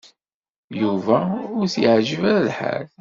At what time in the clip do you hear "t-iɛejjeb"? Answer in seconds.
1.73-2.21